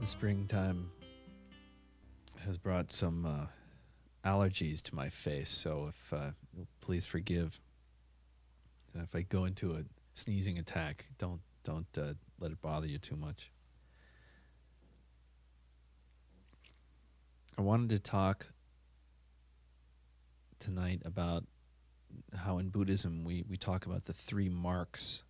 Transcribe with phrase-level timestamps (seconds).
[0.00, 0.92] The springtime
[2.44, 3.46] has brought some uh,
[4.24, 6.30] allergies to my face, so if uh,
[6.80, 7.60] please forgive
[8.94, 13.16] if I go into a sneezing attack, don't don't uh, let it bother you too
[13.16, 13.50] much.
[17.58, 18.46] I wanted to talk
[20.58, 21.44] tonight about
[22.34, 25.22] how in Buddhism we, we talk about the three marks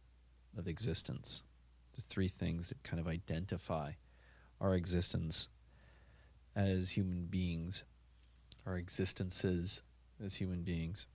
[0.57, 1.43] of existence,
[1.97, 3.93] the three things that kind of identify
[4.61, 5.49] our existence
[6.55, 7.85] as human beings,
[8.67, 9.83] our existences
[10.25, 11.07] as human beings.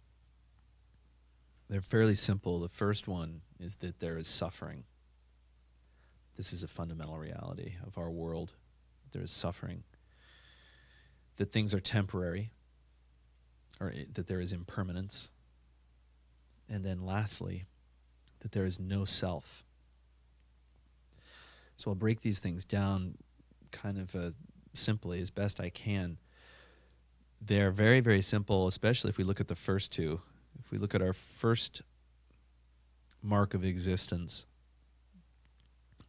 [1.69, 2.59] They're fairly simple.
[2.59, 4.83] The first one is that there is suffering.
[6.37, 8.51] This is a fundamental reality of our world.
[9.11, 9.83] There is suffering.
[11.37, 12.51] That things are temporary,
[13.79, 15.31] or that there is impermanence.
[16.69, 17.65] And then lastly,
[18.41, 19.63] that there is no self.
[21.75, 23.15] So I'll break these things down
[23.71, 24.31] kind of uh,
[24.73, 26.17] simply as best I can.
[27.41, 30.21] They're very, very simple, especially if we look at the first two
[30.65, 31.83] if we look at our first
[33.21, 34.45] mark of existence,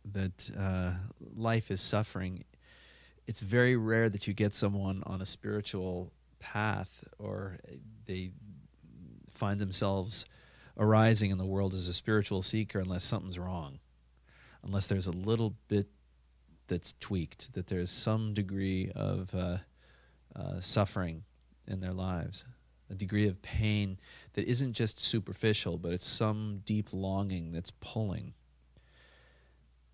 [0.05, 0.93] that uh,
[1.35, 2.45] life is suffering,
[3.27, 7.59] it's very rare that you get someone on a spiritual path or
[8.07, 8.31] they
[9.31, 10.25] find themselves
[10.79, 13.79] arising in the world as a spiritual seeker unless something's wrong,
[14.63, 15.89] unless there's a little bit
[16.69, 19.59] that's tweaked, that there's some degree of uh,
[20.35, 21.25] uh, suffering
[21.67, 22.45] in their lives
[22.91, 23.99] a degree of pain
[24.35, 28.35] that isn't just superficial, but it's some deep longing that's pulling.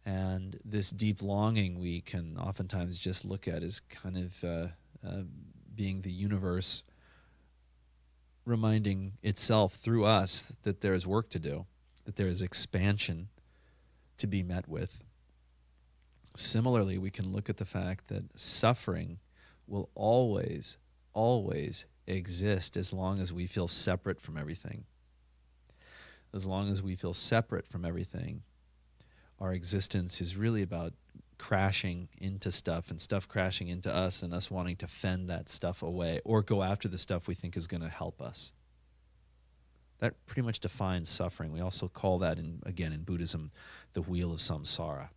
[0.05, 4.67] And this deep longing we can oftentimes just look at as kind of uh,
[5.07, 5.23] uh,
[5.75, 6.83] being the universe
[8.45, 11.67] reminding itself through us that there is work to do,
[12.05, 13.29] that there is expansion
[14.19, 15.05] to be met with.
[16.35, 19.19] Similarly, we can look at the fact that suffering
[19.67, 20.77] will always,
[21.13, 24.85] always exist as long as we feel separate from everything.
[26.35, 28.42] As long as we feel separate from everything,
[29.39, 30.95] our existence is really about
[31.39, 35.83] crashing into stuff and stuff crashing into us and us wanting to fend that stuff
[35.83, 38.52] away or go after the stuff we think is going to help us.
[39.98, 41.52] That pretty much defines suffering.
[41.52, 43.51] We also call that, in, again, in Buddhism,
[43.92, 45.08] the wheel of samsara.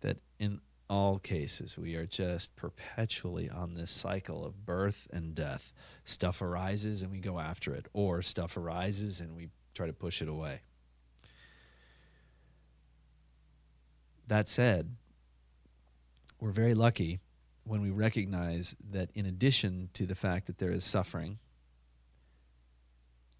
[0.00, 5.72] That in all cases, we are just perpetually on this cycle of birth and death.
[6.04, 10.22] Stuff arises and we go after it, or stuff arises and we try to push
[10.22, 10.60] it away.
[14.28, 14.94] That said,
[16.40, 17.20] we're very lucky
[17.64, 21.38] when we recognize that in addition to the fact that there is suffering,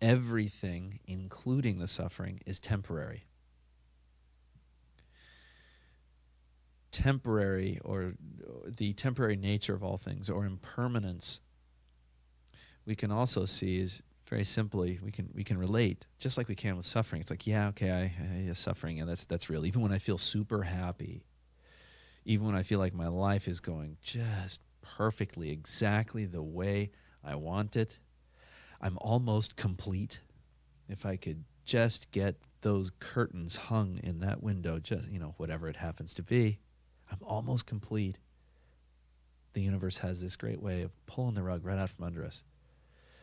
[0.00, 3.24] everything, including the suffering, is temporary.
[6.96, 8.14] Temporary or
[8.66, 11.40] the temporary nature of all things or impermanence
[12.86, 16.54] we can also see is very simply we can we can relate just like we
[16.54, 17.20] can with suffering.
[17.20, 19.66] It's like yeah okay I, I suffering and that's that's real.
[19.66, 21.26] Even when i feel super happy
[22.24, 26.90] even when i feel like my life is going just perfectly exactly the way
[27.22, 27.98] i want it
[28.80, 30.20] i'm almost complete.
[30.88, 35.68] If i could just get those curtains hung in that window just you know whatever
[35.68, 36.58] it happens to be
[37.10, 38.18] I'm almost complete.
[39.52, 42.42] The universe has this great way of pulling the rug right out from under us,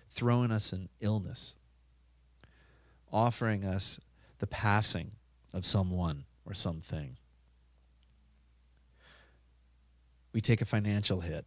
[0.09, 1.55] throwing us an illness,
[3.11, 3.99] offering us
[4.39, 5.11] the passing
[5.53, 7.17] of someone or something.
[10.33, 11.45] We take a financial hit,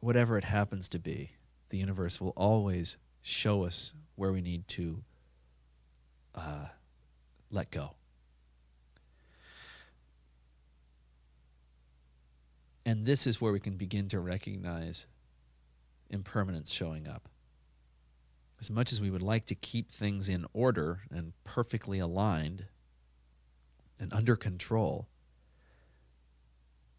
[0.00, 1.30] whatever it happens to be,
[1.68, 5.02] the universe will always show us where we need to
[6.34, 6.66] uh,
[7.50, 7.92] let go.
[12.84, 15.06] And this is where we can begin to recognize
[16.10, 17.28] impermanence showing up.
[18.60, 22.66] As much as we would like to keep things in order and perfectly aligned
[23.98, 25.08] and under control,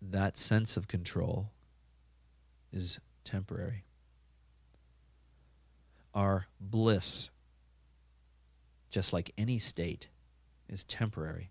[0.01, 1.51] that sense of control
[2.71, 3.83] is temporary.
[6.13, 7.30] Our bliss,
[8.89, 10.07] just like any state,
[10.68, 11.50] is temporary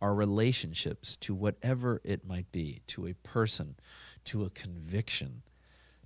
[0.00, 3.76] our relationships to whatever it might be, to a person,
[4.24, 5.42] to a conviction,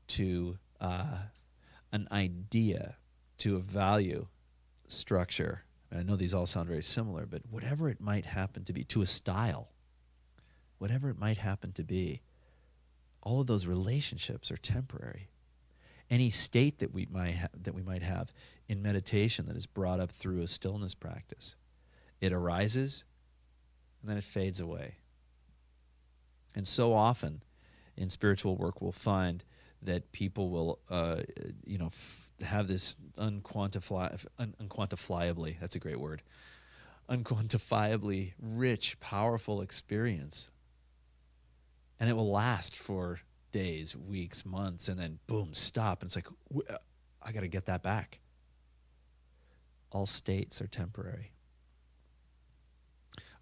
[0.06, 1.18] to uh,
[1.92, 2.96] an idea,
[3.38, 4.26] to a value,
[4.88, 8.72] structure, and I know these all sound very similar, but whatever it might happen to
[8.72, 9.70] be, to a style,
[10.78, 12.22] whatever it might happen to be,
[13.22, 15.28] all of those relationships are temporary.
[16.08, 18.32] Any state that we might ha- that we might have
[18.68, 21.54] in meditation that is brought up through a stillness practice,
[22.20, 23.04] it arises
[24.00, 24.96] and then it fades away.
[26.54, 27.42] And so often
[27.96, 29.44] in spiritual work, we'll find
[29.82, 31.22] that people will, uh,
[31.64, 36.22] you know, f- have this unquantify- un- unquantifiably, that's a great word,
[37.08, 40.50] unquantifiably rich, powerful experience.
[41.98, 43.20] And it will last for
[43.52, 46.02] days, weeks, months, and then boom, stop.
[46.02, 46.28] And it's like,
[46.68, 46.78] uh,
[47.22, 48.20] I got to get that back.
[49.92, 51.32] All states are temporary.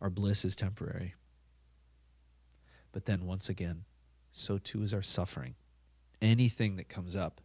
[0.01, 1.15] Our bliss is temporary.
[2.93, 3.85] But then once again,
[4.33, 5.55] so too is our suffering.
[6.21, 7.41] Anything that comes up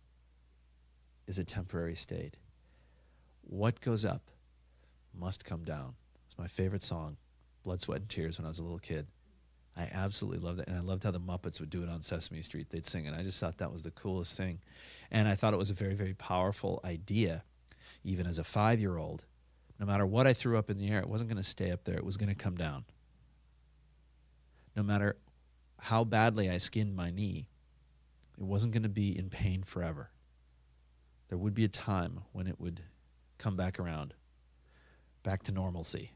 [1.27, 2.37] is a temporary state.
[3.41, 4.29] What goes up
[5.13, 5.93] must come down.
[6.25, 7.17] It's my favorite song,
[7.63, 9.07] Blood, Sweat, and Tears, when I was a little kid.
[9.75, 10.67] I absolutely loved it.
[10.67, 12.67] And I loved how the Muppets would do it on Sesame Street.
[12.69, 13.13] They'd sing it.
[13.13, 14.59] I just thought that was the coolest thing.
[15.11, 17.43] And I thought it was a very, very powerful idea,
[18.03, 19.23] even as a five year old.
[19.79, 21.83] No matter what I threw up in the air, it wasn't going to stay up
[21.83, 22.85] there, it was going to come down.
[24.75, 25.17] No matter
[25.79, 27.47] how badly I skinned my knee,
[28.37, 30.09] it wasn't going to be in pain forever.
[31.29, 32.81] There would be a time when it would
[33.37, 34.13] come back around,
[35.23, 36.13] back to normalcy.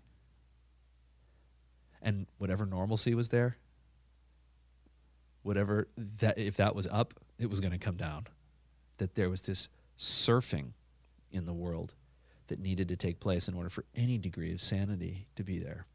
[2.01, 3.57] And whatever normalcy was there,
[5.43, 5.87] whatever
[6.19, 8.27] that if that was up, it was going to come down.
[8.97, 9.67] That there was this
[9.97, 10.71] surfing
[11.31, 11.93] in the world
[12.47, 15.85] that needed to take place in order for any degree of sanity to be there.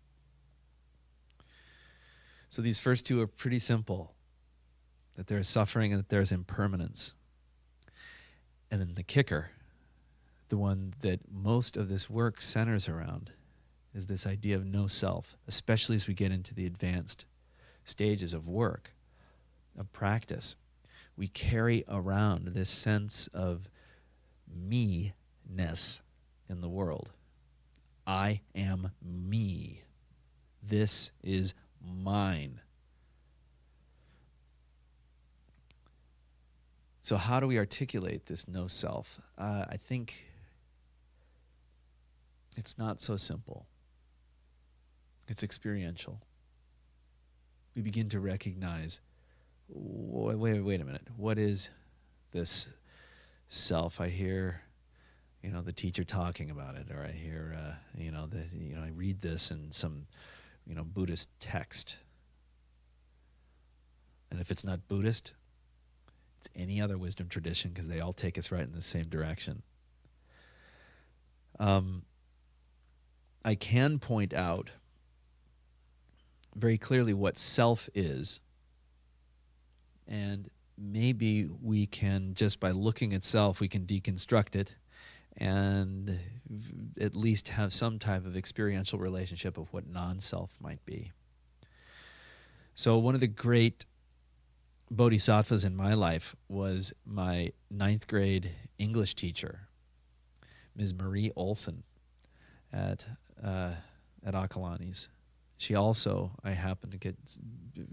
[2.49, 4.15] So these first two are pretty simple
[5.15, 7.15] that there is suffering and that there is impermanence.
[8.71, 9.51] And then the kicker,
[10.49, 13.31] the one that most of this work centers around,
[13.95, 17.27] is this idea of no self, especially as we get into the advanced
[17.85, 18.93] stages of work,
[19.79, 20.57] of practice.
[21.17, 23.69] We carry around this sense of
[24.55, 25.13] me
[25.49, 26.01] ness
[26.53, 27.11] in the world.
[28.07, 29.83] I am me.
[30.63, 31.55] This is
[31.85, 32.61] mine.
[37.01, 39.21] So, how do we articulate this no self?
[39.37, 40.27] Uh, I think
[42.57, 43.67] it's not so simple,
[45.27, 46.21] it's experiential.
[47.75, 49.01] We begin to recognize
[49.69, 51.09] wait, wait, wait a minute.
[51.17, 51.71] What is
[52.33, 52.69] this
[53.49, 54.01] self?
[54.01, 54.61] I hear,
[55.43, 58.77] you know, the teacher talking about it, or I hear, uh, you know, the, you
[58.77, 60.07] know, I read this in some,
[60.65, 61.97] you know, Buddhist text.
[64.31, 65.33] And if it's not Buddhist,
[66.39, 69.63] it's any other wisdom tradition because they all take us right in the same direction.
[71.59, 72.03] Um,
[73.45, 74.71] I can point out
[76.55, 78.41] very clearly what self is,
[80.07, 80.49] and
[80.79, 84.77] maybe we can just by looking at self, we can deconstruct it
[85.37, 86.19] and
[87.01, 91.13] at least have some type of experiential relationship of what non self might be.
[92.75, 93.85] So, one of the great
[94.91, 99.69] bodhisattvas in my life was my ninth grade English teacher,
[100.77, 100.95] Ms.
[100.95, 101.83] Marie Olson
[102.73, 103.05] at
[103.43, 103.73] uh,
[104.25, 105.09] at Akalani's.
[105.57, 107.17] She also, I happened to get,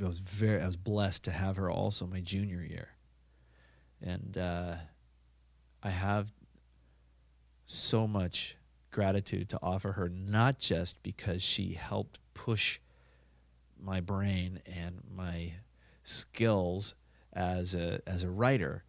[0.01, 2.89] I was very, I was blessed to have her also my junior year,
[4.01, 4.75] and uh,
[5.83, 6.31] I have
[7.69, 8.57] so much
[8.89, 12.79] gratitude to offer her, not just because she helped push
[13.79, 15.53] my brain and my
[16.03, 16.95] skills
[17.31, 18.83] as a as a writer,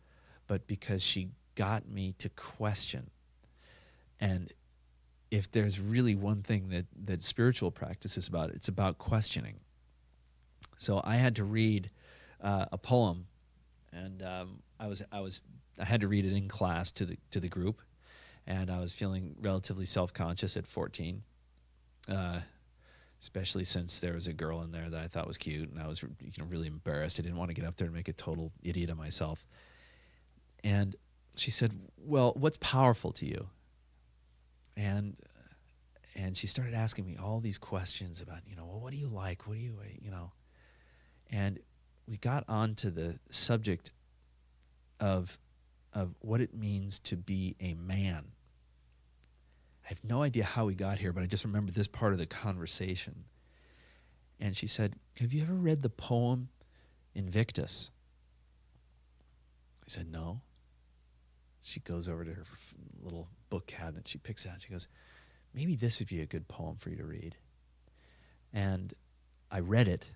[0.46, 3.10] but because she got me to question.
[4.18, 4.50] And
[5.30, 9.60] if there's really one thing that that spiritual practice is about, it's about questioning.
[10.78, 11.90] So I had to read
[12.40, 13.26] uh, a poem,
[13.92, 15.42] and um, I was I was
[15.78, 17.82] I had to read it in class to the to the group,
[18.46, 21.22] and I was feeling relatively self conscious at 14.
[22.08, 22.40] Uh,
[23.20, 25.86] especially since there was a girl in there that I thought was cute, and I
[25.86, 27.20] was you know really embarrassed.
[27.20, 29.46] I didn't want to get up there and make a total idiot of myself.
[30.64, 30.96] And
[31.36, 33.48] she said, "Well, what's powerful to you?"
[34.76, 35.16] And
[36.16, 39.08] and she started asking me all these questions about you know, well, what do you
[39.08, 39.46] like?
[39.46, 40.32] What do you you know?
[41.30, 41.60] And
[42.08, 43.92] we got onto the subject
[44.98, 45.38] of
[45.92, 48.24] of what it means to be a man.
[49.84, 52.18] I have no idea how we got here, but I just remember this part of
[52.18, 53.24] the conversation.
[54.38, 56.48] And she said, Have you ever read the poem
[57.14, 57.90] Invictus?
[59.84, 60.40] I said, No.
[61.62, 62.44] She goes over to her
[63.02, 64.08] little book cabinet.
[64.08, 64.62] She picks out.
[64.62, 64.88] She goes,
[65.54, 67.36] maybe this would be a good poem for you to read.
[68.52, 68.94] And
[69.50, 70.06] I read it,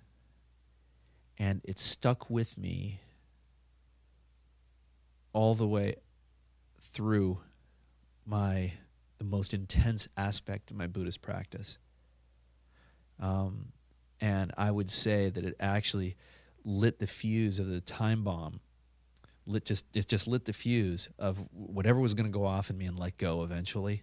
[1.38, 3.00] and it stuck with me
[5.34, 5.96] all the way
[6.80, 7.40] through
[8.24, 8.72] my
[9.18, 11.78] the most intense aspect of my Buddhist practice.
[13.20, 13.72] Um,
[14.20, 16.16] and I would say that it actually
[16.64, 18.60] lit the fuse of the time bomb.
[19.46, 22.78] Lit just it just lit the fuse of whatever was going to go off in
[22.78, 24.02] me and let go eventually.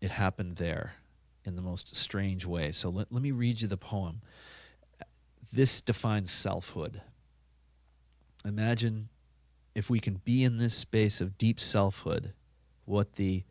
[0.00, 0.94] It happened there
[1.44, 2.70] in the most strange way.
[2.72, 4.20] So let, let me read you the poem.
[5.52, 7.02] This defines selfhood.
[8.44, 9.08] Imagine
[9.74, 12.32] if we can be in this space of deep selfhood,
[12.84, 13.44] what the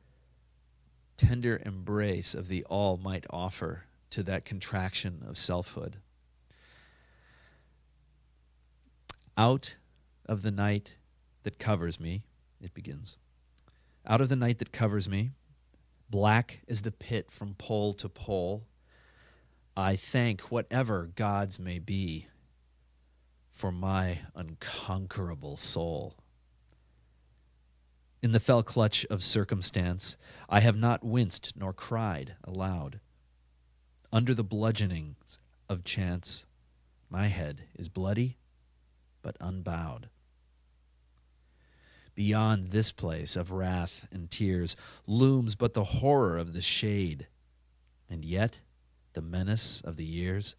[1.18, 5.98] tender embrace of the all might offer to that contraction of selfhood.
[9.38, 9.76] Out
[10.26, 10.96] of the night
[11.44, 12.24] that covers me,
[12.62, 13.18] it begins.
[14.06, 15.32] Out of the night that covers me,
[16.10, 18.66] black as the pit from pole to pole,
[19.78, 22.28] I thank whatever gods may be
[23.60, 26.16] for my unconquerable soul.
[28.22, 30.16] In the fell clutch of circumstance,
[30.48, 33.02] I have not winced nor cried aloud.
[34.14, 36.46] Under the bludgeonings of chance,
[37.10, 38.38] my head is bloody
[39.22, 40.08] but unbowed.
[42.16, 47.28] Beyond this place of wrath and tears looms but the horror of the shade,
[48.10, 48.62] and yet
[49.12, 50.56] the menace of the years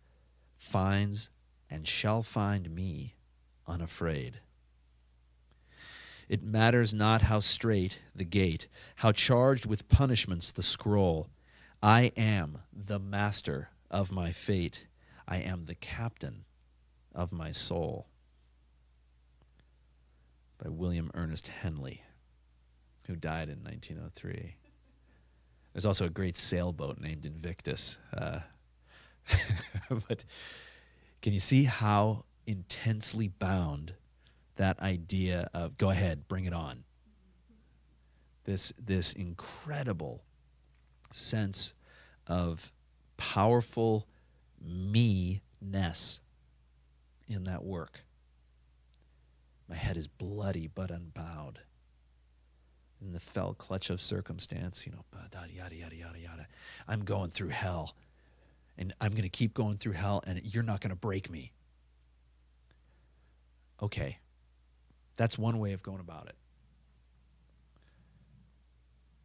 [0.58, 1.30] finds
[1.70, 3.14] and shall find me
[3.66, 4.40] unafraid.
[6.28, 11.28] It matters not how straight the gate, how charged with punishments the scroll.
[11.82, 14.86] I am the master of my fate.
[15.26, 16.44] I am the captain
[17.14, 18.06] of my soul.
[20.62, 22.02] By William Ernest Henley,
[23.06, 24.54] who died in 1903.
[25.72, 27.98] There's also a great sailboat named Invictus.
[28.16, 28.40] Uh,
[30.08, 30.24] but
[31.22, 33.94] can you see how intensely bound
[34.56, 36.84] that idea of go ahead, bring it on.
[38.44, 40.22] This this incredible
[41.12, 41.72] sense
[42.26, 42.72] of
[43.16, 44.06] powerful
[44.60, 46.20] me ness
[47.28, 48.00] in that work.
[49.68, 51.60] My head is bloody but unbowed.
[53.00, 56.46] In the fell clutch of circumstance, you know, yada, yada, yada, yada.
[56.86, 57.94] I'm going through hell.
[58.80, 61.52] And I'm going to keep going through hell, and you're not going to break me.
[63.80, 64.18] Okay,
[65.16, 66.34] that's one way of going about it.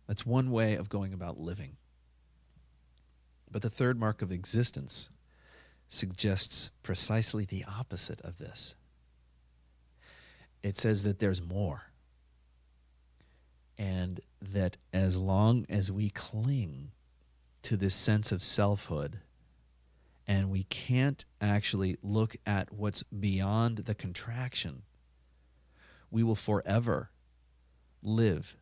[0.07, 1.77] That's one way of going about living.
[3.49, 5.09] But the third mark of existence
[5.87, 8.75] suggests precisely the opposite of this.
[10.61, 11.91] It says that there's more.
[13.77, 16.91] And that as long as we cling
[17.63, 19.19] to this sense of selfhood,
[20.27, 24.83] and we can't actually look at what's beyond the contraction
[26.15, 27.11] we will forever
[28.01, 28.55] live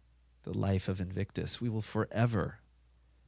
[0.43, 1.61] the life of Invictus.
[1.61, 2.61] We will forever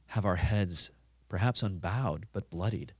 [0.06, 0.90] have our heads
[1.28, 2.92] perhaps unbowed but bloodied.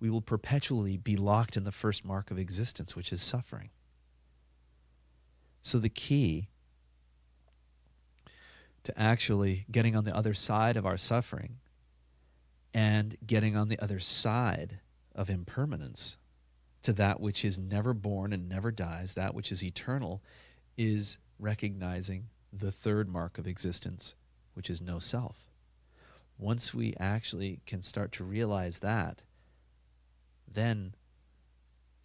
[0.00, 3.70] We will perpetually be locked in the first mark of existence, which is suffering.
[5.62, 6.48] So, the key
[8.82, 11.60] to actually getting on the other side of our suffering
[12.74, 14.80] and getting on the other side
[15.14, 16.18] of impermanence
[16.82, 20.22] to that which is never born and never dies, that which is eternal,
[20.76, 24.16] is recognizing the third mark of existence,
[24.54, 25.50] which is no self.
[26.36, 29.22] Once we actually can start to realize that,
[30.52, 30.94] then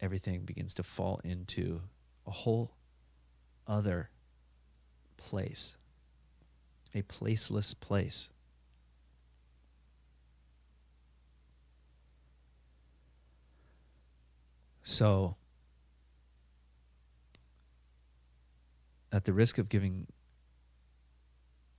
[0.00, 1.80] everything begins to fall into
[2.26, 2.70] a whole
[3.66, 4.08] other
[5.16, 5.76] place,
[6.94, 8.30] a placeless place.
[14.82, 15.36] So,
[19.12, 20.06] at the risk of giving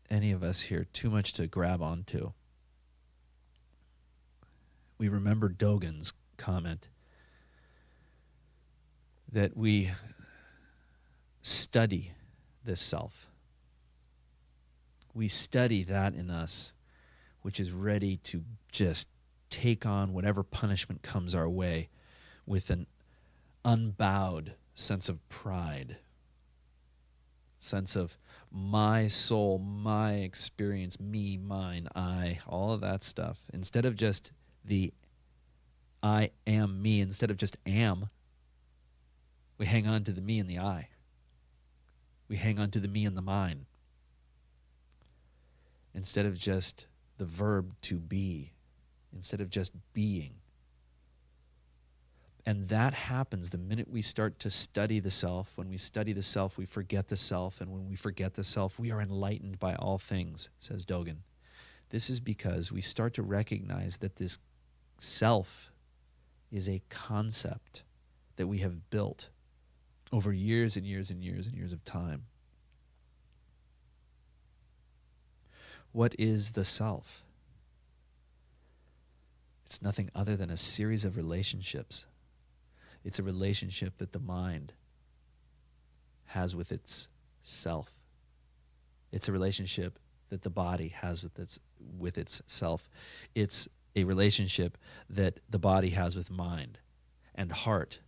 [0.09, 2.31] any of us here too much to grab onto,
[4.97, 6.89] we remember Dogen's comment
[9.31, 9.91] that we
[11.41, 12.11] study
[12.63, 13.27] this self.
[15.13, 16.73] We study that in us,
[17.41, 19.07] which is ready to just
[19.49, 21.89] take on whatever punishment comes our way
[22.45, 22.87] with an
[23.63, 25.97] unbowed sense of pride
[27.63, 28.17] sense of
[28.51, 33.39] my soul, my experience, me, mine, I, all of that stuff.
[33.53, 34.31] Instead of just
[34.65, 34.93] the
[36.03, 38.07] I am me, instead of just am,
[39.57, 40.89] we hang on to the me and the I.
[42.27, 43.65] We hang on to the me and the mine
[45.93, 48.53] instead of just the verb to be,
[49.13, 50.35] instead of just being.
[52.45, 55.51] And that happens the minute we start to study the self.
[55.55, 57.61] When we study the self, we forget the self.
[57.61, 61.17] And when we forget the self, we are enlightened by all things, says Dogen.
[61.91, 64.39] This is because we start to recognize that this
[64.97, 65.71] self
[66.51, 67.83] is a concept
[68.37, 69.29] that we have built
[70.11, 72.23] over years and years and years and years of time.
[75.91, 77.23] What is the self?
[79.65, 82.05] It's nothing other than a series of relationships
[83.03, 84.73] it's a relationship that the mind
[86.27, 87.07] has with its
[87.41, 87.91] self.
[89.11, 91.59] It's a relationship that the body has with its
[91.97, 92.89] with its self.
[93.35, 94.77] It's a relationship
[95.09, 96.79] that the body has with mind
[97.35, 97.99] and heart.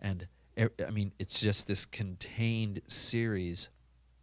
[0.00, 0.26] And
[0.58, 3.68] I mean, it's just this contained series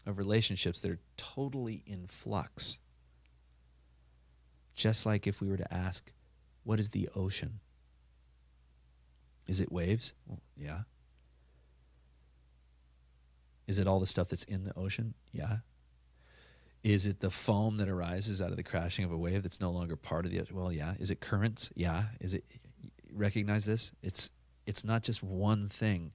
[0.05, 2.79] of relationships that are totally in flux.
[4.75, 6.11] Just like if we were to ask,
[6.63, 7.59] what is the ocean?
[9.49, 10.13] Is it waves?
[10.55, 10.81] Yeah.
[13.65, 15.15] Is it all the stuff that's in the ocean?
[15.31, 15.57] Yeah.
[16.83, 19.71] Is it the foam that arises out of the crashing of a wave that's no
[19.71, 20.45] longer part of the?
[20.51, 20.93] Well, yeah.
[20.99, 21.71] Is it currents?
[21.73, 22.03] Yeah.
[22.19, 22.45] Is it
[23.11, 23.91] recognize this?
[24.03, 24.29] It's
[24.67, 26.11] it's not just one thing.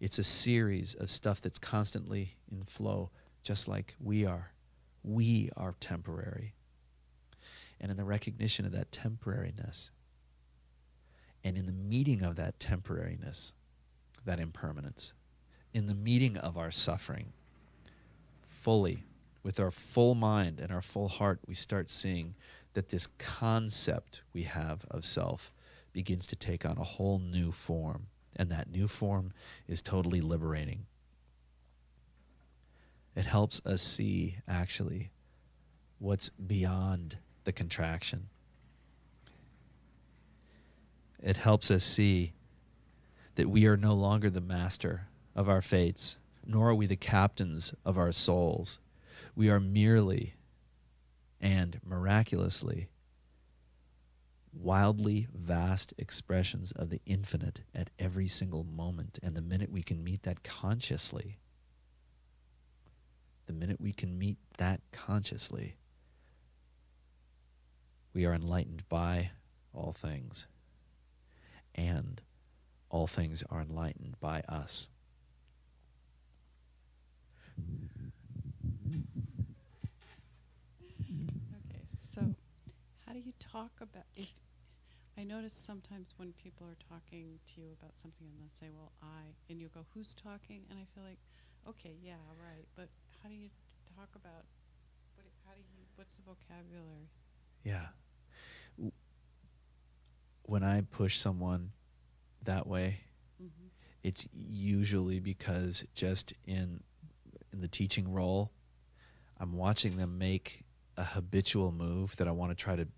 [0.00, 3.10] It's a series of stuff that's constantly in flow,
[3.42, 4.52] just like we are.
[5.02, 6.54] We are temporary.
[7.78, 9.90] And in the recognition of that temporariness,
[11.42, 13.52] and in the meeting of that temporariness,
[14.24, 15.14] that impermanence,
[15.72, 17.32] in the meeting of our suffering,
[18.42, 19.04] fully,
[19.42, 22.34] with our full mind and our full heart, we start seeing
[22.74, 25.52] that this concept we have of self
[25.92, 28.06] begins to take on a whole new form.
[28.36, 29.32] And that new form
[29.66, 30.86] is totally liberating.
[33.16, 35.10] It helps us see, actually,
[35.98, 38.28] what's beyond the contraction
[41.22, 42.32] it helps us see
[43.34, 47.74] that we are no longer the master of our fates, nor are we the captains
[47.84, 48.78] of our souls.
[49.34, 50.34] We are merely
[51.40, 52.88] and miraculously
[54.52, 59.18] wildly vast expressions of the infinite at every single moment.
[59.22, 61.38] And the minute we can meet that consciously,
[63.46, 65.76] the minute we can meet that consciously,
[68.12, 69.30] we are enlightened by
[69.72, 70.46] all things
[71.74, 72.20] and
[72.88, 74.88] all things are enlightened by us.
[80.80, 82.34] Okay, so
[83.06, 84.32] how do you talk about if
[85.18, 88.92] I notice sometimes when people are talking to you about something and they'll say, "Well,
[89.02, 91.18] I," and you go, "Who's talking?" And I feel like,
[91.68, 92.88] okay, yeah, right, but
[93.22, 93.50] how do you
[93.96, 94.46] talk about
[95.14, 95.26] what?
[95.46, 95.84] How do you?
[95.96, 97.10] What's the vocabulary?
[97.62, 97.88] Yeah
[100.50, 101.70] when I push someone
[102.42, 103.02] that way,
[103.40, 103.68] mm-hmm.
[104.02, 106.80] it's usually because just in
[107.52, 108.50] in the teaching role,
[109.38, 110.64] I'm watching them make
[110.96, 112.88] a habitual move that I want to try to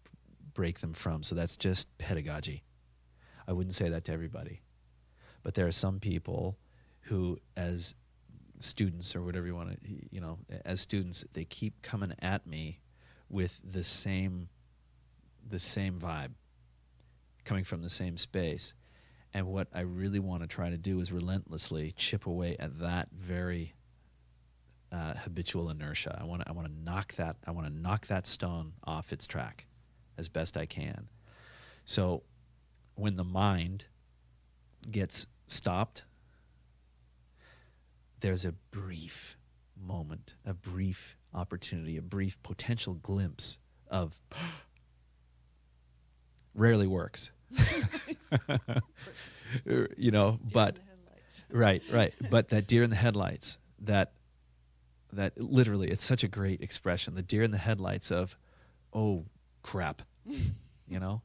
[0.55, 1.23] break them from.
[1.23, 2.63] So that's just pedagogy.
[3.47, 4.63] I wouldn't say that to everybody.
[5.43, 6.57] But there are some people
[7.03, 7.95] who as
[8.61, 12.81] students or whatever you want to you know, as students, they keep coming at me
[13.29, 14.49] with the same
[15.47, 16.31] the same vibe
[17.45, 18.75] coming from the same space.
[19.35, 23.09] And what I really want to try to do is relentlessly chip away at that
[23.13, 23.75] very
[24.93, 26.19] uh, habitual inertia.
[26.21, 29.13] I want to I want to knock that I want to knock that stone off
[29.13, 29.67] its track
[30.19, 31.09] as best I can.
[31.87, 32.25] So
[32.95, 33.87] when the mind
[34.91, 36.05] gets stopped,
[38.21, 39.37] there's a brief
[39.77, 44.21] moment, a brief opportunity, a brief potential glimpse of
[46.55, 47.31] rarely works.
[49.97, 50.77] you know, but
[51.51, 52.15] right, right.
[52.31, 54.13] But that deer in the headlights, that
[55.13, 57.15] that literally, it's such a great expression.
[57.15, 58.37] The deer in the headlights of,
[58.93, 59.27] oh
[59.63, 61.23] crap, you know.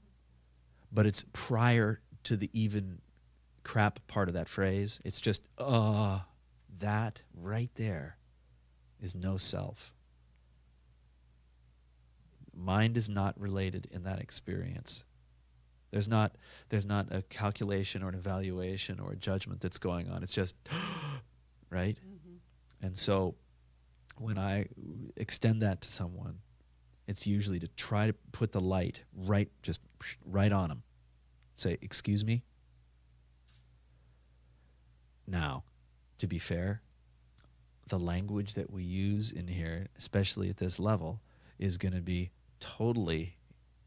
[0.92, 3.00] But it's prior to the even
[3.64, 5.00] crap part of that phrase.
[5.06, 6.20] It's just, uh,
[6.80, 8.18] that right there
[9.02, 9.94] is no self.
[12.54, 15.04] Mind is not related in that experience.
[15.98, 16.36] There's not
[16.70, 20.22] there's not a calculation or an evaluation or a judgment that's going on.
[20.22, 20.54] It's just
[21.72, 21.98] right?
[21.98, 22.86] Mm-hmm.
[22.86, 23.34] And so
[24.20, 24.68] when I
[25.16, 26.38] extend that to someone,
[27.08, 29.80] it's usually to try to put the light right just
[30.24, 30.84] right on them.
[31.56, 32.44] Say, "Excuse me?"
[35.26, 35.64] Now,
[36.20, 36.84] to be fair,
[37.88, 41.22] the language that we use in here, especially at this level,
[41.58, 42.30] is going to be
[42.60, 43.38] totally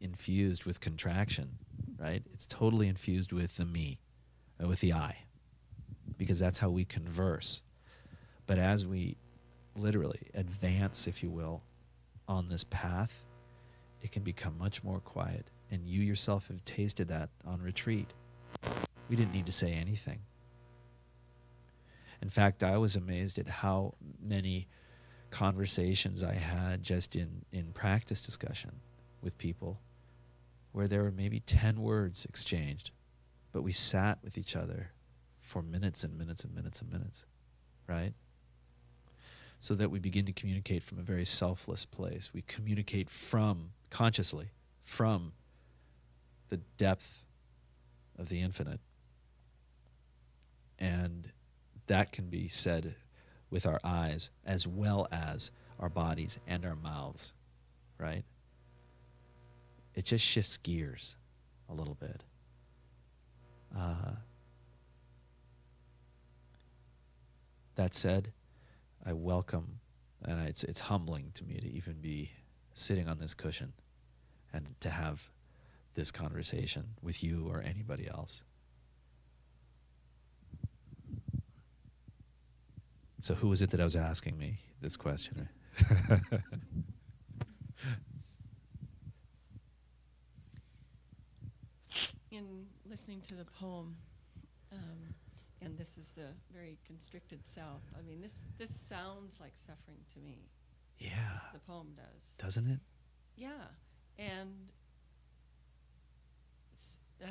[0.01, 1.59] infused with contraction,
[2.01, 2.23] right?
[2.33, 3.99] It's totally infused with the me,
[4.61, 5.17] uh, with the I,
[6.17, 7.61] because that's how we converse.
[8.47, 9.17] But as we
[9.75, 11.61] literally advance, if you will,
[12.27, 13.25] on this path,
[14.01, 15.47] it can become much more quiet.
[15.69, 18.11] And you yourself have tasted that on retreat.
[19.07, 20.19] We didn't need to say anything.
[22.21, 24.67] In fact, I was amazed at how many
[25.29, 28.71] conversations I had just in, in practice discussion
[29.21, 29.79] with people
[30.71, 32.91] where there were maybe 10 words exchanged,
[33.51, 34.91] but we sat with each other
[35.39, 37.25] for minutes and minutes and minutes and minutes,
[37.87, 38.13] right?
[39.59, 42.31] So that we begin to communicate from a very selfless place.
[42.33, 45.33] We communicate from, consciously, from
[46.49, 47.25] the depth
[48.17, 48.79] of the infinite.
[50.79, 51.31] And
[51.87, 52.95] that can be said
[53.49, 57.33] with our eyes as well as our bodies and our mouths,
[57.97, 58.23] right?
[59.95, 61.15] It just shifts gears
[61.69, 62.23] a little bit.
[63.77, 64.15] Uh,
[67.75, 68.31] that said,
[69.05, 69.79] I welcome,
[70.23, 72.31] and it's it's humbling to me to even be
[72.73, 73.73] sitting on this cushion
[74.53, 75.29] and to have
[75.95, 78.43] this conversation with you or anybody else.
[83.21, 85.47] So, who was it that I was asking me this question?
[92.31, 93.97] In listening to the poem,
[94.71, 95.13] um,
[95.61, 97.81] and this is the very constricted self.
[97.97, 100.47] I mean, this this sounds like suffering to me.
[100.97, 102.21] yeah, The poem does.
[102.37, 102.79] doesn't it?
[103.35, 103.49] Yeah,
[104.17, 104.69] and
[107.21, 107.27] uh,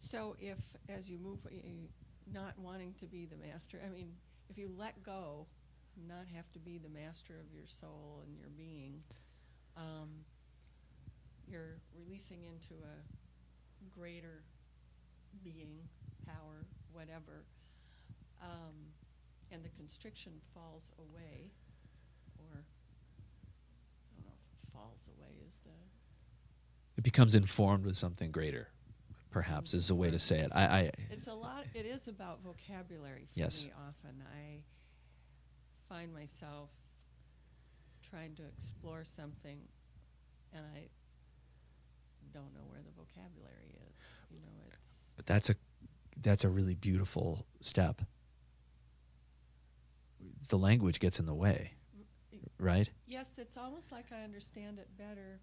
[0.00, 0.58] so if
[0.88, 1.50] as you move, uh,
[2.32, 3.78] not wanting to be the master.
[3.84, 4.12] I mean,
[4.50, 5.46] if you let go,
[6.06, 9.02] not have to be the master of your soul and your being,
[9.76, 10.10] um,
[11.50, 14.42] you're releasing into a greater
[15.42, 15.78] being,
[16.26, 17.44] power, whatever,
[18.42, 18.74] um,
[19.52, 21.50] and the constriction falls away,
[22.38, 25.70] or I don't know if falls away is the
[26.96, 28.68] It becomes informed with something greater,
[29.30, 30.50] perhaps is a way to say it.
[30.54, 33.64] I, I it's a lot it is about vocabulary for Yes.
[33.64, 34.60] me often i
[35.88, 36.70] find myself
[38.08, 39.58] trying to explore something
[40.52, 40.88] and i
[42.32, 43.96] don't know where the vocabulary is
[44.30, 45.54] you know it's but that's a
[46.22, 48.02] that's a really beautiful step.
[50.50, 51.72] The language gets in the way,
[52.58, 52.90] right?
[53.06, 55.40] yes it's almost like i understand it better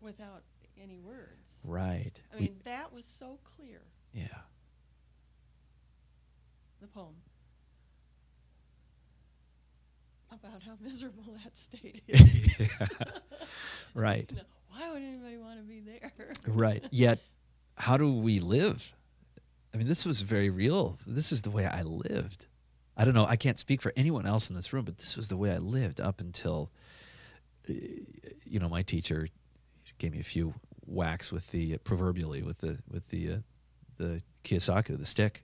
[0.00, 0.42] without
[0.80, 2.20] any words Right.
[2.32, 3.80] i We- mean that was so clear
[4.12, 4.26] yeah.
[6.80, 7.14] the poem
[10.30, 12.20] about how miserable that state is
[12.58, 12.86] Yeah.
[13.94, 14.32] Right.
[14.34, 14.42] Know,
[14.76, 16.10] why would anybody want to be there?
[16.46, 16.84] Right.
[16.90, 17.20] Yet,
[17.76, 18.92] how do we live?
[19.72, 20.98] I mean, this was very real.
[21.06, 22.46] This is the way I lived.
[22.96, 23.26] I don't know.
[23.26, 25.58] I can't speak for anyone else in this room, but this was the way I
[25.58, 26.70] lived up until,
[27.68, 27.72] uh,
[28.44, 29.28] you know, my teacher
[29.98, 30.54] gave me a few
[30.86, 33.36] whacks with the proverbially with the with the uh,
[33.96, 35.42] the kyosaku, the stick.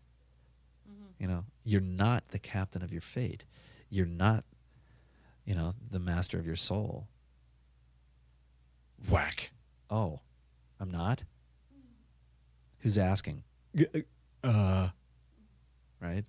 [0.88, 1.06] Mhm.
[1.18, 3.44] You know, you're not the captain of your fate.
[3.88, 4.44] You're not,
[5.44, 7.08] you know, the master of your soul.
[9.08, 9.50] Whack.
[9.88, 10.20] Oh,
[10.78, 11.24] I'm not.
[12.80, 13.42] Who's asking?
[14.42, 14.88] Uh,
[16.00, 16.24] right?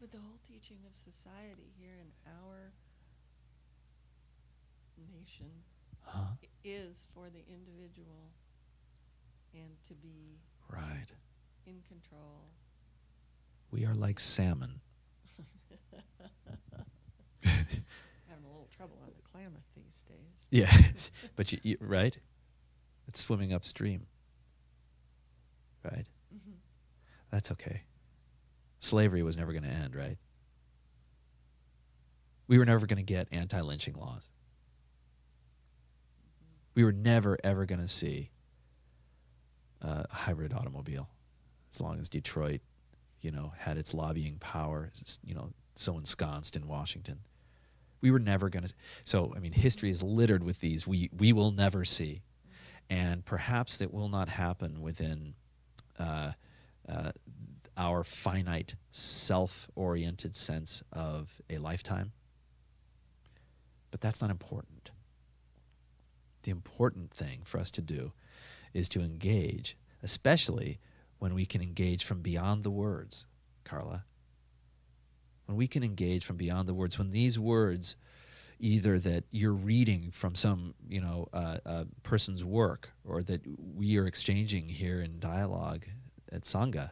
[0.00, 2.72] But the whole teaching of society here in our
[5.12, 5.46] nation
[6.02, 6.34] Huh?
[6.64, 8.30] is for the individual
[9.54, 11.06] and to be Right.
[11.66, 12.50] in control.
[13.70, 14.80] We are like salmon.
[17.42, 17.84] Having
[18.44, 20.16] a little trouble on the Klamath these days.
[20.50, 20.72] Yeah,
[21.36, 22.16] but you, you right?
[23.08, 24.06] It's swimming upstream.
[25.84, 26.06] Right.
[26.34, 26.54] Mhm.
[27.30, 27.82] That's okay.
[28.80, 30.18] Slavery was never going to end, right?
[32.46, 34.28] We were never going to get anti-lynching laws.
[36.74, 38.30] We were never ever going to see
[39.82, 41.08] uh, a hybrid automobile,
[41.72, 42.60] as long as Detroit,
[43.20, 44.90] you know, had its lobbying power,
[45.24, 47.20] you know, so ensconced in Washington.
[48.00, 48.72] We were never going to.
[49.04, 50.86] So, I mean, history is littered with these.
[50.86, 52.22] We we will never see,
[52.88, 55.34] and perhaps it will not happen within
[55.98, 56.32] uh,
[56.88, 57.12] uh,
[57.76, 62.12] our finite, self-oriented sense of a lifetime.
[63.90, 64.90] But that's not important.
[66.42, 68.12] The important thing for us to do
[68.72, 70.78] is to engage, especially
[71.18, 73.26] when we can engage from beyond the words,
[73.64, 74.04] Carla,
[75.50, 77.96] when we can engage from beyond the words, when these words,
[78.60, 83.40] either that you're reading from some you know uh, uh, person's work or that
[83.76, 85.86] we are exchanging here in dialogue
[86.30, 86.90] at sangha,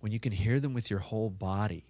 [0.00, 1.84] when you can hear them with your whole body,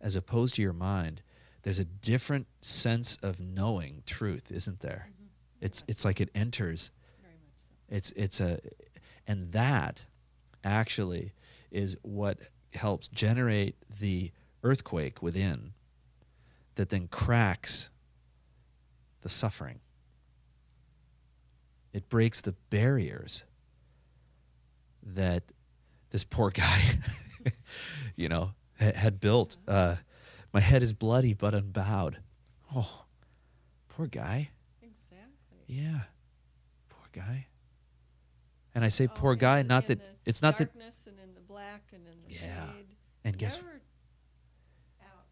[0.00, 1.22] as opposed to your mind,
[1.62, 5.10] there's a different sense of knowing truth, isn't there?
[5.12, 5.26] Mhm.
[5.60, 6.90] It's it's like it enters.
[7.22, 7.94] Very much so.
[7.96, 8.58] It's it's a
[9.28, 10.06] and that
[10.64, 11.34] actually
[11.70, 12.38] is what
[12.74, 14.30] helps generate the
[14.62, 15.72] earthquake within
[16.74, 17.90] that then cracks
[19.22, 19.80] the suffering.
[21.92, 23.44] It breaks the barriers
[25.02, 25.42] that
[26.10, 26.98] this poor guy,
[28.16, 29.56] you know, had built.
[29.66, 29.96] Uh,
[30.52, 32.18] my head is bloody but unbowed.
[32.74, 33.04] Oh,
[33.88, 34.50] poor guy.
[34.82, 35.58] Exactly.
[35.66, 36.00] Yeah,
[36.88, 37.46] poor guy.
[38.74, 40.70] And I say Oh, poor guy, not that it's not that.
[41.58, 42.72] Black and in the Yeah.
[42.72, 42.86] shade.
[43.24, 43.80] And guess Never
[45.02, 45.26] out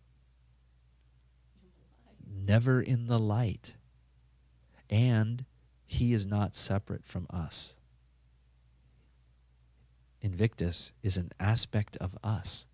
[1.62, 2.46] in the light.
[2.46, 3.74] never in the light.
[4.90, 5.44] And
[5.86, 7.76] he is not separate from us.
[10.20, 12.66] Invictus is an aspect of us.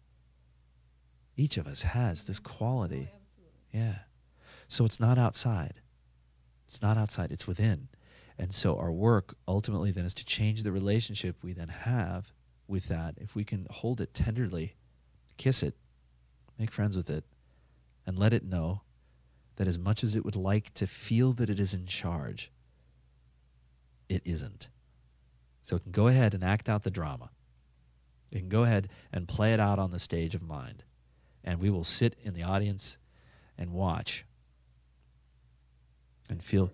[1.36, 3.10] Each of us has this quality.
[3.12, 3.18] Oh.
[3.70, 3.98] Yeah.
[4.66, 5.82] So it's not outside.
[6.66, 7.88] It's not outside, it's within.
[8.38, 12.32] And so our work ultimately then is to change the relationship we then have
[12.66, 13.14] with that.
[13.18, 14.74] If we can hold it tenderly,
[15.36, 15.74] kiss it,
[16.58, 17.24] make friends with it,
[18.06, 18.82] and let it know
[19.56, 22.50] that as much as it would like to feel that it is in charge,
[24.08, 24.68] it isn't.
[25.62, 27.30] So it can go ahead and act out the drama.
[28.30, 30.84] It can go ahead and play it out on the stage of mind.
[31.44, 32.96] And we will sit in the audience
[33.58, 34.24] and watch
[36.28, 36.72] and feel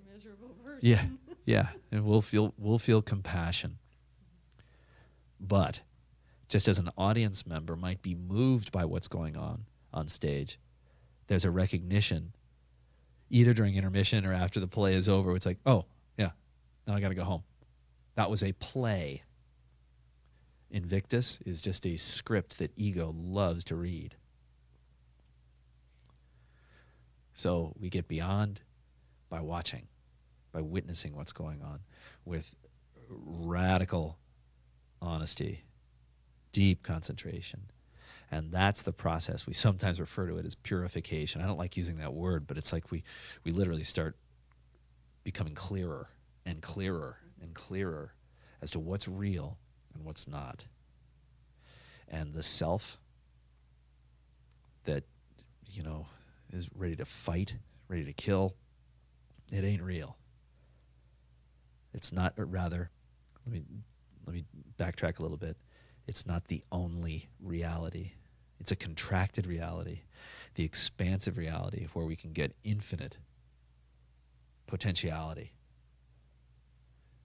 [0.80, 1.04] yeah,
[1.44, 3.78] yeah, and we'll feel we'll feel compassion.
[5.40, 5.82] But
[6.48, 10.58] just as an audience member might be moved by what's going on on stage,
[11.26, 12.32] there's a recognition
[13.30, 15.36] either during intermission or after the play is over.
[15.36, 15.84] It's like, oh
[16.16, 16.30] yeah,
[16.86, 17.42] now I got to go home.
[18.14, 19.22] That was a play.
[20.70, 24.16] Invictus is just a script that ego loves to read.
[27.32, 28.62] So we get beyond
[29.30, 29.86] by watching,
[30.52, 31.80] by witnessing what's going on
[32.24, 32.56] with
[33.08, 34.18] radical
[35.00, 35.64] honesty,
[36.52, 37.70] deep concentration.
[38.30, 39.46] And that's the process.
[39.46, 41.40] We sometimes refer to it as purification.
[41.40, 43.02] I don't like using that word, but it's like we,
[43.42, 44.16] we literally start
[45.24, 46.08] becoming clearer
[46.44, 48.12] and clearer and clearer
[48.60, 49.58] as to what's real
[49.94, 50.66] and what's not.
[52.06, 52.98] And the self
[54.84, 55.04] that,
[55.70, 56.06] you know,
[56.52, 57.54] is ready to fight,
[57.88, 58.54] ready to kill,
[59.52, 60.16] it ain't real.
[61.94, 62.90] It's not, rather,
[63.46, 63.64] let me,
[64.28, 64.44] let me
[64.78, 65.56] backtrack a little bit.
[66.06, 68.12] It's not the only reality.
[68.60, 70.00] It's a contracted reality,
[70.54, 73.16] the expansive reality where we can get infinite
[74.66, 75.52] potentiality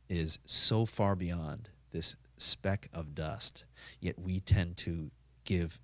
[0.07, 3.63] is so far beyond this speck of dust,
[3.99, 5.11] yet we tend to
[5.43, 5.79] give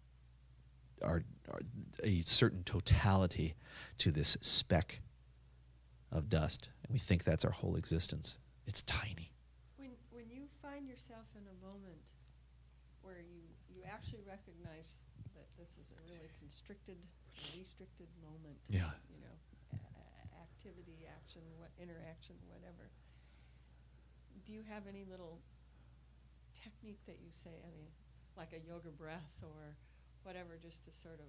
[1.04, 1.60] our, our
[2.04, 3.56] a certain totality
[3.98, 5.02] to this speck
[6.12, 8.38] of dust, and we think that's our whole existence.
[8.68, 9.32] It's tiny.
[9.78, 12.14] When when you find yourself in a moment
[13.02, 13.42] where you
[13.74, 15.04] you actually recognize
[15.36, 16.96] that this is a really constricted,
[17.52, 18.56] restricted moment.
[18.72, 18.96] Yeah.
[19.12, 19.36] You know,
[19.76, 22.88] a- activity, action, what interaction, whatever.
[24.48, 25.40] Do you have any little
[26.56, 27.52] technique that you say?
[27.52, 27.92] I mean,
[28.38, 29.76] like a yoga breath or
[30.24, 31.28] whatever, just to sort of.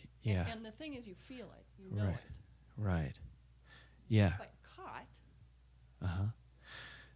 [0.00, 0.46] and- Yeah.
[0.48, 1.66] And, the thing is, you feel it.
[1.78, 2.14] You know Right.
[2.14, 2.32] it.
[2.78, 3.18] Right.
[4.08, 4.32] Yeah.
[4.38, 5.06] But caught.
[6.02, 6.24] Uh-huh.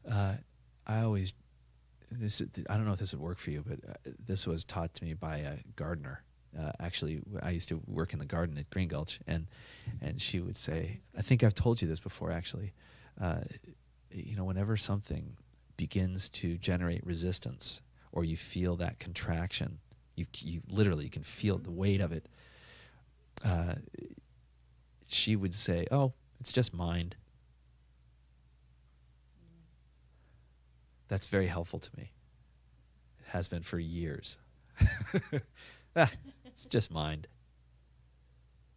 [0.09, 0.37] Uh
[0.87, 1.33] I always
[2.19, 4.95] this I don't know if this would work for you, but uh, this was taught
[4.95, 6.23] to me by a gardener.
[6.59, 9.47] Uh, actually, I used to work in the garden at Green Gulch, and
[10.01, 12.31] and she would say, I think I've told you this before.
[12.31, 12.73] Actually,
[13.21, 13.41] uh,
[14.11, 15.37] you know, whenever something
[15.77, 17.81] begins to generate resistance,
[18.13, 19.79] or you feel that contraction,
[20.15, 22.29] you you literally you can feel the weight of it.
[23.45, 23.77] Uh,
[25.07, 27.17] she would say, "Oh, it's just mind."
[31.13, 32.11] That's very helpful to me.
[33.21, 34.39] It has been for years.
[35.95, 36.11] ah,
[36.47, 37.27] it's just mind.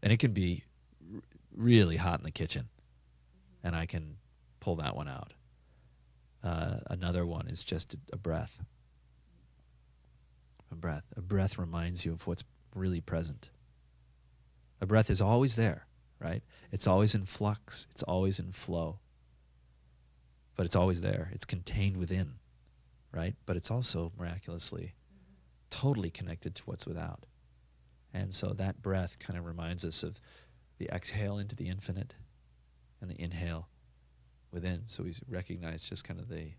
[0.03, 0.65] And it can be
[1.13, 1.21] r-
[1.55, 2.67] really hot in the kitchen,
[3.63, 4.17] and I can
[4.59, 5.31] pull that one out.
[6.43, 8.61] Uh, another one is just a breath.
[10.69, 11.05] A breath.
[11.15, 12.43] A breath reminds you of what's
[12.75, 13.49] really present.
[14.81, 15.87] A breath is always there,
[16.19, 16.43] right?
[16.69, 18.99] It's always in flux, it's always in flow
[20.55, 21.29] but it's always there.
[21.33, 22.35] It's contained within,
[23.11, 23.35] right?
[23.45, 24.95] But it's also miraculously
[25.69, 27.25] totally connected to what's without.
[28.13, 30.21] And so that breath kind of reminds us of
[30.77, 32.15] the exhale into the infinite
[33.01, 33.67] and the inhale
[34.51, 34.83] within.
[34.85, 36.51] So we recognize just kind of the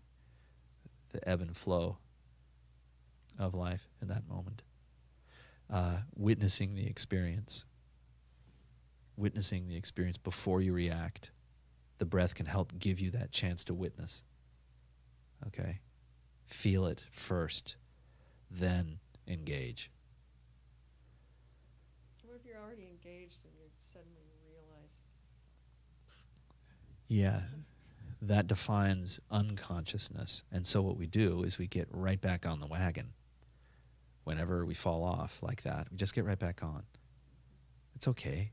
[1.13, 1.97] the ebb and flow
[3.39, 4.61] of life in that moment.
[5.71, 7.65] Uh, witnessing the experience.
[9.15, 11.31] Witnessing the experience before you react.
[11.97, 14.23] The breath can help give you that chance to witness.
[15.47, 15.79] Okay?
[16.45, 17.75] Feel it first,
[18.49, 19.91] then engage.
[22.23, 24.99] What if you're already engaged and you suddenly realize,
[27.07, 27.41] Yeah,
[28.21, 30.43] that defines unconsciousness.
[30.51, 33.13] And so what we do is we get right back on the wagon.
[34.23, 36.83] Whenever we fall off like that, we just get right back on.
[37.95, 38.51] It's okay.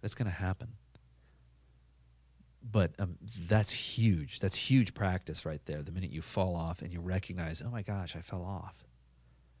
[0.00, 0.68] That's going to happen.
[2.70, 3.16] But um,
[3.48, 4.40] that's huge.
[4.40, 5.82] That's huge practice right there.
[5.82, 8.84] The minute you fall off and you recognize, oh my gosh, I fell off.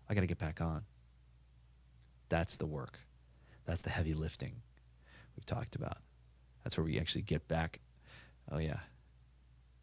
[0.08, 0.84] I got to get back on.
[2.28, 3.00] That's the work.
[3.64, 4.62] That's the heavy lifting
[5.36, 5.98] we've talked about.
[6.62, 7.80] That's where we actually get back.
[8.50, 8.80] Oh, yeah.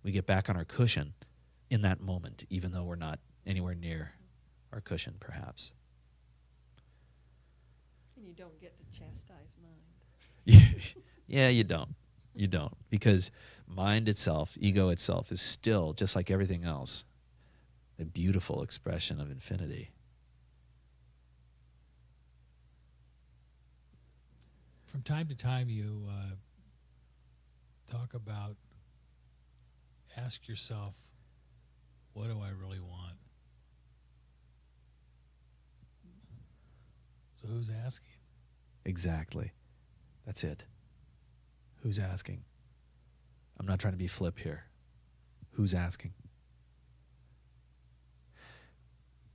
[0.04, 1.14] We get back on our cushion
[1.70, 4.12] in that moment, even though we're not anywhere near
[4.72, 5.72] our cushion, perhaps.
[8.20, 10.96] and you don't get to chastise mind.
[11.28, 11.96] yeah, you don't.
[12.34, 12.76] You don't.
[12.90, 13.32] Because
[13.68, 17.06] mind itself, ego itself, is still, just like everything else,
[18.00, 19.92] a beautiful expression of infinity.
[24.86, 26.36] From time to time, you uh,
[27.92, 28.56] talk about
[30.18, 30.94] ask yourself,
[32.14, 33.18] what do I really want?
[37.36, 38.10] So who's asking?
[38.86, 39.52] Exactly.
[40.26, 40.66] That's it.
[41.82, 42.44] Who's asking?
[43.60, 44.66] I'm not trying to be flip here.
[45.52, 46.14] Who's asking?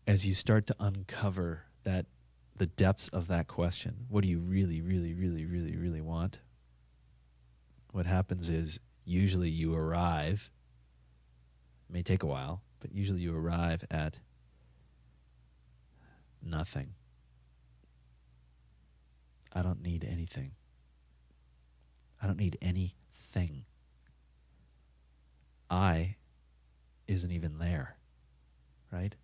[0.06, 2.06] As you start to uncover that
[2.56, 6.38] the depths of that question, what do you really, really, really, really, really want?
[7.92, 10.50] What happens is usually you arrive,
[11.88, 14.18] it may take a while, but usually you arrive at
[16.42, 16.94] nothing.
[19.52, 20.52] I don't need anything.
[22.24, 23.66] I don't need anything.
[25.68, 26.16] I
[27.06, 27.96] isn't even there,
[28.90, 29.14] right?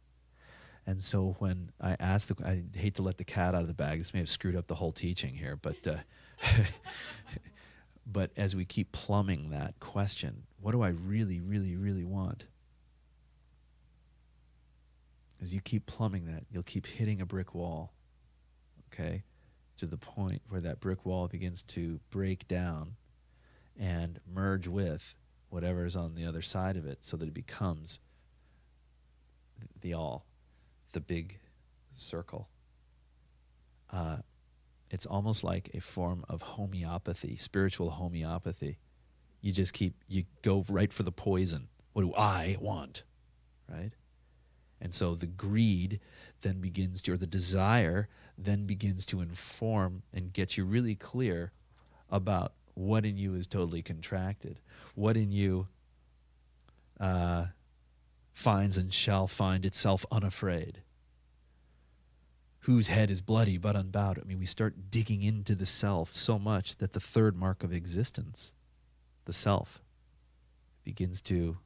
[0.86, 3.74] And so when I ask the, I hate to let the cat out of the
[3.74, 4.00] bag.
[4.00, 5.96] This may have screwed up the whole teaching here, but uh,
[8.06, 12.48] but as we keep plumbing that question, what do I really, really, really want?
[15.42, 17.94] As you keep plumbing that, you'll keep hitting a brick wall.
[18.92, 19.22] Okay,
[19.80, 22.96] to the point where that brick wall begins to break down
[23.78, 25.14] and merge with
[25.48, 27.98] whatever is on the other side of it so that it becomes
[29.80, 30.26] the all,
[30.92, 31.38] the big
[31.94, 32.48] circle.
[33.90, 34.18] Uh,
[34.90, 38.76] it's almost like a form of homeopathy, spiritual homeopathy.
[39.40, 41.68] You just keep, you go right for the poison.
[41.94, 43.02] What do I want?
[43.66, 43.92] Right?
[44.78, 46.00] And so the greed
[46.42, 48.08] then begins to, or the desire
[48.44, 51.52] then begins to inform and get you really clear
[52.10, 54.58] about what in you is totally contracted,
[54.94, 55.68] what in you
[56.98, 57.46] uh,
[58.32, 60.82] finds and shall find itself unafraid.
[62.64, 64.18] Whose head is bloody but unbowed?
[64.18, 67.72] I mean, we start digging into the self so much that the third mark of
[67.72, 68.52] existence,
[69.24, 69.80] the self,
[70.84, 71.58] begins to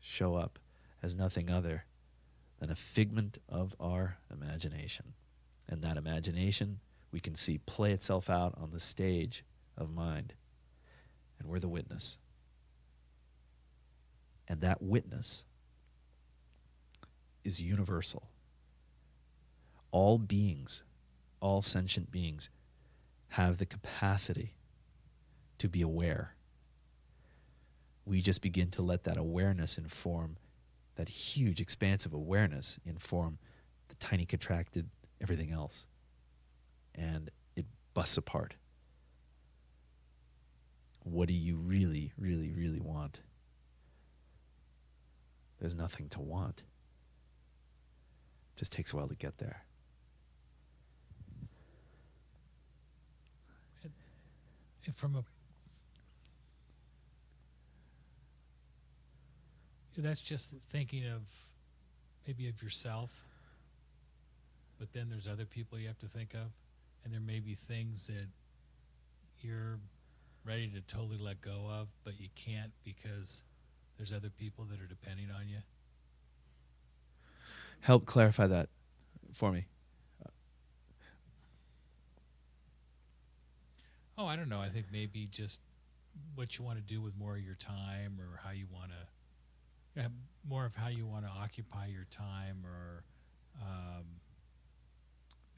[0.00, 0.58] show up
[1.02, 1.84] as nothing other
[2.60, 5.14] than a figment of our imagination.
[5.68, 6.80] And that imagination
[7.12, 9.44] we can see play itself out on the stage
[9.76, 10.34] of mind.
[11.38, 12.18] And we're the witness.
[14.46, 15.44] And that witness
[17.44, 18.28] is universal.
[19.90, 20.82] All beings,
[21.40, 22.50] all sentient beings,
[23.28, 24.54] have the capacity
[25.58, 26.34] to be aware.
[28.04, 30.38] We just begin to let that awareness inform,
[30.96, 33.38] that huge, expanse of awareness inform
[33.88, 34.88] the tiny, contracted
[35.20, 35.84] everything else.
[36.94, 38.54] And it busts apart.
[41.04, 43.20] What do you really, really, really want?
[45.60, 46.62] There's nothing to want.
[48.54, 49.64] It just takes a while to get there.
[54.86, 55.24] And from a
[60.00, 61.22] that's just thinking of
[62.26, 63.10] maybe of yourself
[64.78, 66.52] but then there's other people you have to think of
[67.04, 68.28] and there may be things that
[69.40, 69.78] you're
[70.44, 73.42] ready to totally let go of but you can't because
[73.96, 75.58] there's other people that are depending on you
[77.80, 78.68] Help clarify that.
[79.34, 79.66] for me.
[84.16, 84.60] Oh, I don't know.
[84.60, 85.60] I think maybe just
[86.34, 88.96] what you want to do with more of your time, or how you want to,
[89.94, 90.08] you know,
[90.48, 93.04] more of how you want to occupy your time, or
[93.62, 94.04] um,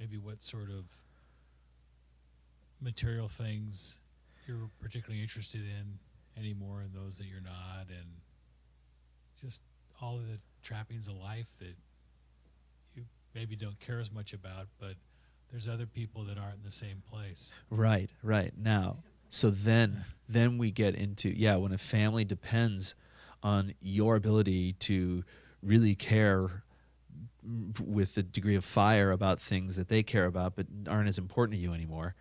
[0.01, 0.86] maybe what sort of
[2.80, 3.98] material things
[4.48, 5.98] you're particularly interested in
[6.36, 8.07] anymore, and those that you're not, and
[9.40, 9.61] just
[10.01, 11.76] all of the trappings of life that
[12.96, 14.94] you maybe don't care as much about, but
[15.51, 17.53] there's other people that aren't in the same place.
[17.68, 18.53] Right, right.
[18.57, 18.98] Now,
[19.28, 22.94] so then then we get into yeah, when a family depends
[23.42, 25.24] on your ability to
[25.62, 26.62] really care
[27.81, 31.57] with the degree of fire about things that they care about but aren't as important
[31.57, 32.15] to you anymore.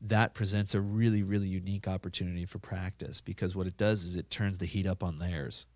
[0.00, 4.30] That presents a really really unique opportunity for practice because what it does is it
[4.30, 5.66] turns the heat up on theirs.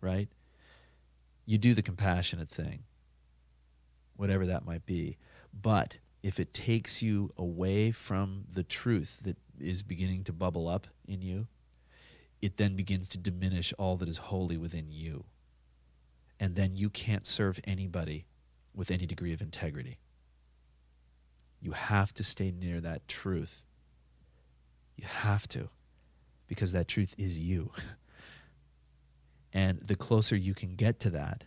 [0.00, 0.28] Right?
[1.44, 2.84] You do the compassionate thing
[4.16, 5.18] whatever that might be.
[5.52, 10.86] But if it takes you away from the truth that is beginning to bubble up
[11.06, 11.48] in you,
[12.40, 15.24] it then begins to diminish all that is holy within you.
[16.42, 18.26] And then you can't serve anybody
[18.74, 20.00] with any degree of integrity.
[21.60, 23.62] You have to stay near that truth.
[24.96, 25.68] You have to,
[26.48, 27.70] because that truth is you.
[29.52, 31.44] and the closer you can get to that,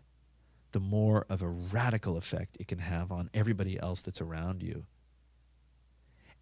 [0.71, 4.85] the more of a radical effect it can have on everybody else that's around you.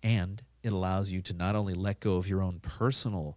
[0.04, 3.36] And it allows you to not only let go of your own personal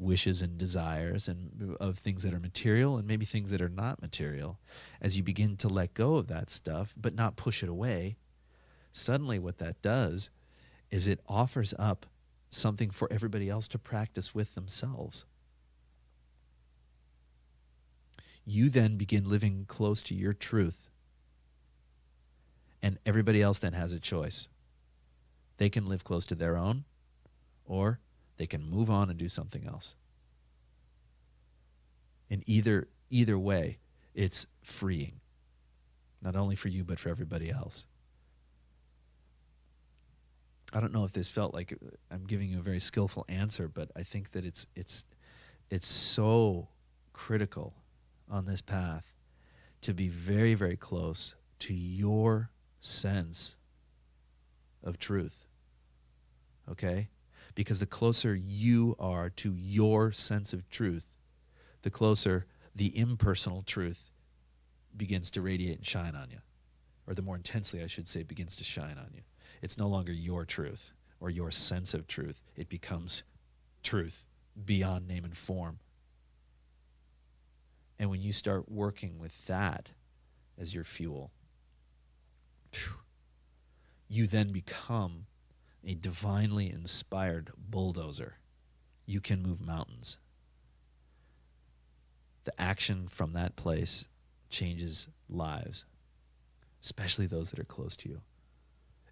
[0.00, 4.00] wishes and desires and of things that are material and maybe things that are not
[4.00, 4.58] material
[5.00, 8.16] as you begin to let go of that stuff but not push it away
[8.92, 10.30] suddenly what that does
[10.90, 12.06] is it offers up
[12.48, 15.24] something for everybody else to practice with themselves
[18.50, 20.88] you then begin living close to your truth.
[22.82, 24.48] And everybody else then has a choice.
[25.58, 26.84] They can live close to their own,
[27.64, 28.00] or
[28.40, 29.94] they can move on and do something else.
[32.30, 33.80] In either either way,
[34.14, 35.20] it's freeing.
[36.22, 37.84] Not only for you but for everybody else.
[40.72, 43.68] I don't know if this felt like uh, I'm giving you a very skillful answer,
[43.68, 45.04] but I think that it's it's
[45.68, 46.68] it's so
[47.12, 47.74] critical
[48.30, 49.12] on this path
[49.82, 52.48] to be very, very close to your
[52.80, 53.56] sense
[54.82, 55.44] of truth.
[56.70, 57.10] Okay?
[57.54, 61.06] Because the closer you are to your sense of truth,
[61.82, 64.10] the closer the impersonal truth
[64.96, 66.38] begins to radiate and shine on you.
[67.06, 69.22] Or the more intensely, I should say, begins to shine on you.
[69.62, 73.24] It's no longer your truth or your sense of truth, it becomes
[73.82, 74.26] truth
[74.64, 75.78] beyond name and form.
[77.98, 79.90] And when you start working with that
[80.58, 81.30] as your fuel,
[84.08, 85.26] you then become
[85.84, 88.36] a divinely inspired bulldozer.
[89.06, 90.18] You can move mountains.
[92.44, 94.06] The action from that place
[94.48, 95.84] changes lives,
[96.82, 98.20] especially those that are close to you.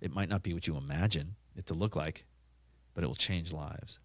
[0.01, 2.25] It might not be what you imagine it to look like,
[2.95, 3.99] but it will change lives.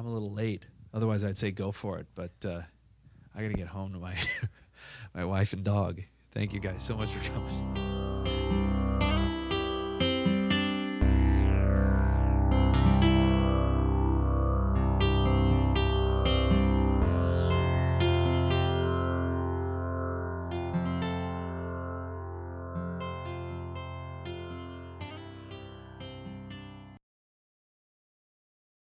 [0.00, 0.66] I'm a little late.
[0.94, 2.06] Otherwise, I'd say go for it.
[2.14, 2.62] But uh,
[3.34, 4.14] I got to get home to my
[5.14, 6.02] my wife and dog.
[6.32, 7.89] Thank you guys so much for coming.